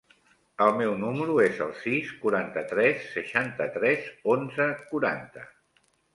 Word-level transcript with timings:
El 0.67 0.71
meu 0.77 0.93
número 1.01 1.35
es 1.43 1.59
el 1.65 1.75
sis, 1.81 2.13
quaranta-tres, 2.23 3.05
seixanta-tres, 3.19 4.09
onze, 4.39 4.69
quaranta. 4.91 5.47